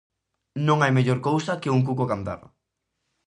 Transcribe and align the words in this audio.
Non 0.67 0.77
hai 0.79 0.91
mellor 0.97 1.19
cousa 1.29 1.59
que 1.61 1.73
un 1.75 1.81
cuco 1.87 2.01
a 2.05 2.11
cantar. 2.11 2.39